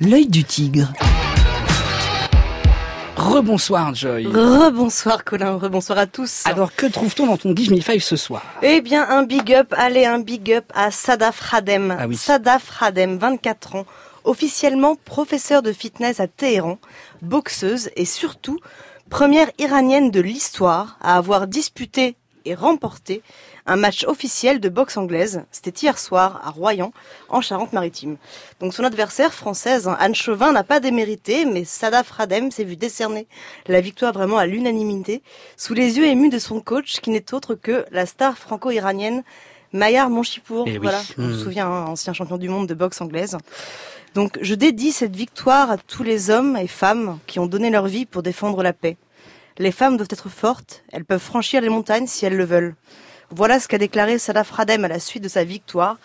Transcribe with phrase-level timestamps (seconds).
[0.00, 0.92] L'œil du tigre.
[3.16, 4.26] Rebonsoir Joy.
[4.26, 6.44] Rebonsoir Colin, rebonsoir à tous.
[6.46, 8.42] Alors que trouve-t-on dans ton Give Me Five ce soir?
[8.62, 11.96] Eh bien un big up, allez un big up à Sadaf Radem.
[11.98, 12.16] Ah oui.
[12.16, 13.86] Sadaf Radem, 24 ans,
[14.24, 16.78] officiellement professeur de fitness à Téhéran,
[17.22, 18.58] boxeuse et surtout
[19.10, 23.22] première iranienne de l'histoire à avoir disputé et remporté
[23.68, 25.44] un match officiel de boxe anglaise.
[25.52, 26.92] C'était hier soir à Royan,
[27.28, 28.16] en Charente-Maritime.
[28.60, 33.26] Donc son adversaire française, Anne Chauvin, n'a pas démérité, mais Sadaf Radem s'est vu décerner
[33.66, 35.22] la victoire vraiment à l'unanimité,
[35.56, 39.22] sous les yeux émus de son coach, qui n'est autre que la star franco-iranienne
[39.72, 40.64] Mayar Monchipour.
[40.66, 40.78] Eh oui.
[40.82, 41.32] Voilà, on Mm.
[41.34, 43.36] se souvient, hein, ancien champion du monde de boxe anglaise.
[44.14, 47.86] Donc je dédie cette victoire à tous les hommes et femmes qui ont donné leur
[47.86, 48.96] vie pour défendre la paix.
[49.58, 52.74] Les femmes doivent être fortes, elles peuvent franchir les montagnes si elles le veulent.
[53.30, 55.98] Voilà ce qu'a déclaré Sadaf Radem à la suite de sa victoire.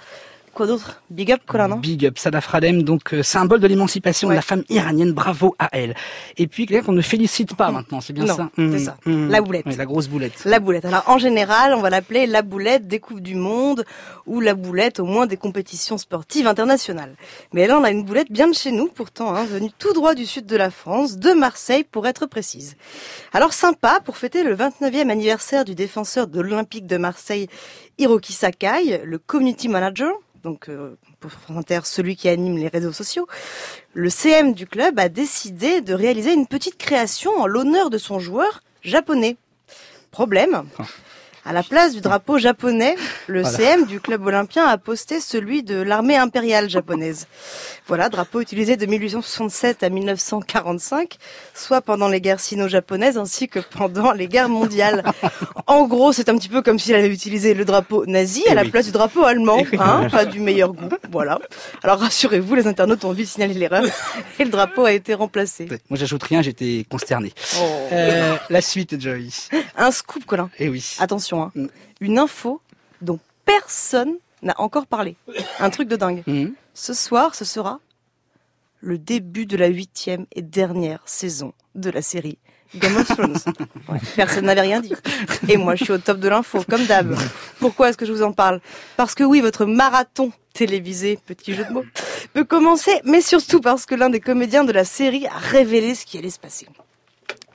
[0.54, 4.30] Quoi d'autre Big up, Colin, non Big up Sadaf Radem, donc euh, symbole de l'émancipation
[4.30, 5.96] de la femme iranienne, bravo à elle.
[6.38, 8.98] Et puis quelqu'un qu'on ne félicite pas maintenant, c'est bien Non, ça c'est Mmh, ça.
[9.08, 9.30] mmh.
[9.30, 9.66] La boulette.
[9.66, 10.46] Ouais, la grosse boulette.
[10.46, 10.86] La boulette.
[10.86, 13.84] Alors en général, on va l'appeler la boulette des Coupes du Monde
[14.28, 17.16] ou la boulette au moins des compétitions sportives internationales.
[17.54, 20.14] Mais là, on a une boulette bien de chez nous pourtant, hein, venue tout droit
[20.14, 22.76] du sud de la France, de Marseille pour être précise.
[23.34, 27.48] Alors sympa, pour fêter le 29e anniversaire du défenseur de l'Olympique de Marseille,
[27.98, 30.12] Hiroki Sakai, le community manager,
[30.44, 33.28] donc euh, pour France Inter, celui qui anime les réseaux sociaux,
[33.94, 38.20] le CM du club a décidé de réaliser une petite création en l'honneur de son
[38.20, 39.38] joueur japonais.
[40.12, 40.64] Problème.
[41.46, 42.96] À la place du drapeau japonais,
[43.28, 43.58] le Voilà.
[43.58, 47.28] CM du club olympien a posté celui de l'armée impériale japonaise.
[47.86, 51.18] Voilà, drapeau utilisé de 1867 à 1945,
[51.54, 55.04] soit pendant les guerres sino-japonaises ainsi que pendant les guerres mondiales.
[55.68, 58.56] En gros, c'est un petit peu comme s'il avait utilisé le drapeau nazi à Eh
[58.56, 60.88] la place du drapeau allemand, Eh hein, pas du meilleur goût.
[61.12, 61.40] Voilà.
[61.84, 63.84] Alors rassurez-vous, les internautes ont vu signaler l'erreur
[64.40, 65.68] et le drapeau a été remplacé.
[65.90, 67.34] Moi j'ajoute rien, j'étais consterné.
[67.60, 67.66] Oh.
[67.92, 69.30] Euh, la suite Joy.
[69.76, 70.50] Un scoop, Colin.
[70.58, 70.96] Eh oui.
[71.00, 71.52] Attention, hein.
[71.56, 71.68] Mm.
[72.02, 72.62] une info
[73.02, 75.16] dont personne n'a encore parlé.
[75.60, 76.24] Un truc de dingue.
[76.28, 76.48] Mmh.
[76.74, 77.80] Ce soir, ce sera
[78.82, 82.38] le début de la huitième et dernière saison de la série
[82.76, 83.38] Game of Thrones.
[83.90, 84.94] Ouais, personne n'avait rien dit.
[85.50, 87.16] Et moi, je suis au top de l'info, comme d'hab.
[87.60, 88.62] Pourquoi est-ce que je vous en parle?
[88.96, 91.84] Parce que oui, votre marathon télévisé, petit jeu de mots,
[92.34, 96.06] peut commencer, mais surtout parce que l'un des comédiens de la série a révélé ce
[96.06, 96.68] qui allait se passer.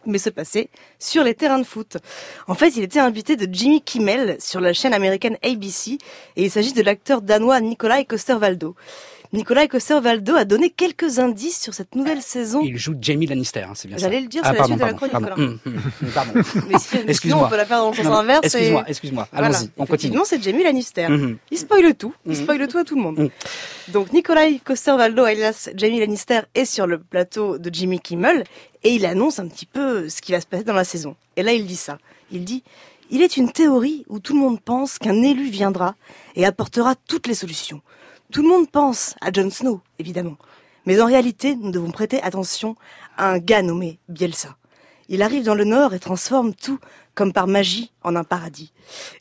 [0.06, 1.98] Mais se passer sur les terrains de foot.
[2.46, 5.98] En fait, il était invité de Jimmy Kimmel sur la chaîne américaine ABC
[6.36, 8.74] et il s'agit de l'acteur danois Nikolai Coster-Waldau.
[9.32, 12.62] Nikolai Coster-Waldau a donné quelques indices sur cette nouvelle saison.
[12.64, 14.04] Il joue Jamie Lannister, hein, c'est bien ça.
[14.04, 15.12] J'allais le dire, Ah, c'est la pardon, suite de la chronique.
[15.12, 15.28] pardon.
[15.34, 15.46] Colin.
[15.46, 16.32] Mmh, mmh, pardon.
[16.68, 17.46] Mais si- Excuse-moi.
[17.46, 18.44] on peut la faire dans le sens Non, non, inverse.
[18.44, 19.28] et- Excuse-moi, excuse-moi.
[19.30, 19.46] Voilà.
[19.48, 19.84] Allons-y, on continue.
[19.84, 21.08] Effectivement, c'est Jamie Lannister.
[21.08, 21.36] Mhm.
[21.50, 22.14] Il spoile tout.
[22.24, 22.36] Il Mhm.
[22.42, 23.30] spoile tout à tout le monde.
[23.88, 28.44] Donc, Nikolai Coster-Waldau, alias Jamie Lannister, est sur le plateau de Jimmy Kimmel
[28.82, 31.16] et il annonce un petit peu ce qui va se passer dans la saison.
[31.36, 31.98] Et là, il dit ça.
[32.32, 32.62] Il dit
[33.10, 35.94] Il est une théorie où tout le monde pense qu'un élu viendra
[36.36, 37.80] et apportera toutes les solutions.
[38.30, 40.36] Tout le monde pense à Jon Snow, évidemment.
[40.84, 42.76] Mais en réalité, nous devons prêter attention
[43.16, 44.54] à un gars nommé Bielsa.
[45.08, 46.78] Il arrive dans le Nord et transforme tout,
[47.14, 48.72] comme par magie, en un paradis.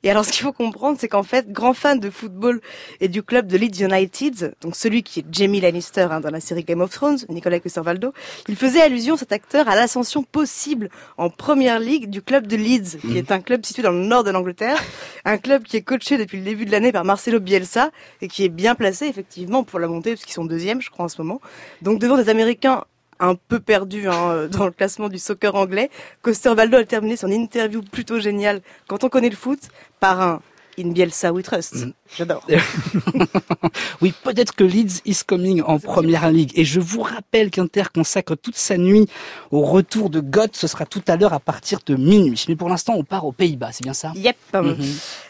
[0.03, 2.61] Et alors, ce qu'il faut comprendre, c'est qu'en fait, grand fan de football
[2.99, 6.39] et du club de Leeds United, donc celui qui est Jamie Lannister hein, dans la
[6.39, 8.13] série Game of Thrones, Nicolas Coster-Waldau,
[8.47, 12.99] il faisait allusion, cet acteur, à l'ascension possible en première ligue du club de Leeds,
[13.01, 14.77] qui est un club situé dans le nord de l'Angleterre,
[15.25, 18.43] un club qui est coaché depuis le début de l'année par Marcelo Bielsa et qui
[18.43, 21.21] est bien placé, effectivement, pour la montée, parce qu'ils sont deuxième, je crois, en ce
[21.21, 21.41] moment.
[21.81, 22.83] Donc, devant des Américains
[23.19, 25.89] un peu perdu hein, dans le classement du soccer anglais.
[26.21, 29.59] Coster-Waldau a terminé son interview plutôt géniale quand on connaît le foot
[29.99, 30.41] par un
[30.79, 31.73] In Bielsa we trust.
[31.75, 31.93] Mm.
[32.15, 32.43] J'adore.
[34.01, 36.51] Oui, peut-être que Leeds is coming en première ligue.
[36.55, 39.07] Et je vous rappelle qu'Inter consacre toute sa nuit
[39.49, 40.55] au retour de Goth.
[40.55, 42.45] Ce sera tout à l'heure à partir de minuit.
[42.47, 44.11] Mais pour l'instant, on part aux Pays-Bas, c'est bien ça?
[44.15, 44.37] Yep.
[44.53, 44.75] Mhm.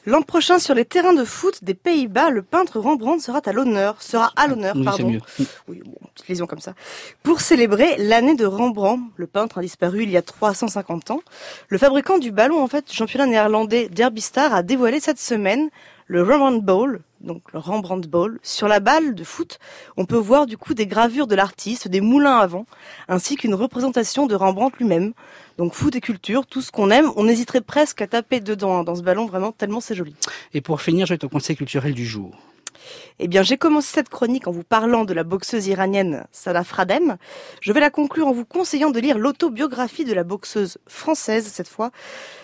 [0.06, 4.02] L'an prochain, sur les terrains de foot des Pays-Bas, le peintre Rembrandt sera à l'honneur,
[4.02, 5.10] sera à l'honneur, Oui, pardon.
[5.10, 5.22] mieux.
[5.70, 6.74] Oui, bon, petite lésion comme ça.
[7.24, 11.22] Pour célébrer l'année de Rembrandt, le peintre a disparu il y a 350 ans.
[11.70, 15.37] Le fabricant du ballon, en fait, du championnat néerlandais Derby Star a dévoilé cette semaine
[16.08, 18.10] le Rembrandt Ball, donc le Rembrandt.
[18.44, 19.60] Sur la balle de foot,
[19.98, 22.66] on peut voir du coup des gravures de l'artiste, des moulins à vent,
[23.08, 25.14] ainsi qu'une représentation de Rembrandt lui-même.
[25.58, 28.84] Donc foot et culture, tout ce qu'on aime, on hésiterait presque à taper dedans hein,
[28.84, 30.16] dans ce ballon, vraiment tellement c'est joli.
[30.54, 32.36] Et pour finir, je vais ton conseil culturel du jour.
[33.20, 37.18] Eh bien, j'ai commencé cette chronique en vous parlant de la boxeuse iranienne Salah Fradem.
[37.62, 41.68] Je vais la conclure en vous conseillant de lire l'autobiographie de la boxeuse française, cette
[41.68, 41.92] fois,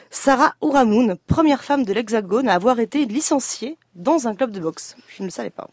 [0.09, 4.95] Sarah Ouramoun, première femme de l'Hexagone à avoir été licenciée dans un club de boxe.
[5.07, 5.69] Je ne le savais pas.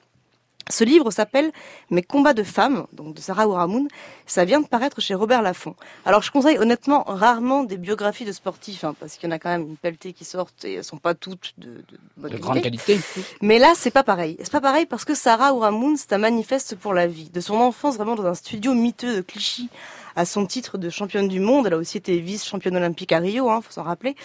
[0.70, 1.52] Ce livre s'appelle
[1.90, 3.88] Mes combats de femmes, donc de Sarah Ouramoun.
[4.26, 5.75] Ça vient de paraître chez Robert Laffont.
[6.05, 9.38] Alors je conseille honnêtement rarement des biographies de sportifs, hein, parce qu'il y en a
[9.38, 12.37] quand même une pelletée qui sortent et elles sont pas toutes de, de bonne De
[12.38, 12.40] qualité.
[12.40, 13.00] grande qualité.
[13.43, 14.37] Mais là, c'est pas pareil.
[14.40, 17.31] C'est pas pareil parce que Sarah Ouramoun, c'est un manifeste pour la vie.
[17.31, 19.69] De son enfance vraiment dans un studio miteux de Clichy
[20.17, 21.67] à son titre de championne du monde.
[21.67, 24.17] Elle a aussi été vice-championne olympique à Rio, hein, faut s'en rappeler.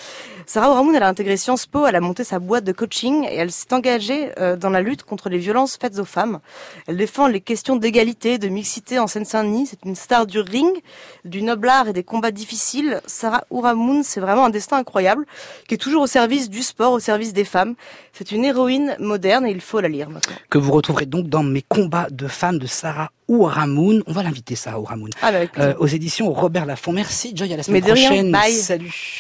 [0.46, 3.36] Sarah Ouramoun, elle a intégré Sciences Po, elle a monté sa boîte de coaching et
[3.36, 6.40] elle s'est engagée euh, dans la lutte contre les violences faites aux femmes.
[6.88, 9.68] Elle défend les questions d'égalité, de mixité en Seine-Saint-Denis.
[9.68, 10.82] C'est une star du ring,
[11.24, 13.02] du noble art et des combats difficiles.
[13.06, 15.26] Sarah Ouramoun, c'est vraiment un destin incroyable
[15.68, 17.76] qui est toujours au service du sport, au service des femmes.
[18.14, 20.36] C'est une héroïne moderne et il faut la lire maintenant.
[20.50, 24.04] Que vous retrouverez donc dans Mes combats de femmes de Sarah Ouramoun.
[24.08, 25.10] On va l'inviter, Sarah Ouramoun.
[25.22, 25.40] Ah, bah.
[25.58, 26.92] Euh, aux éditions Robert Laffont.
[26.94, 27.94] Merci, Joy, à la semaine rien.
[27.94, 28.32] prochaine.
[28.32, 28.54] Bye.
[28.54, 29.14] Salut.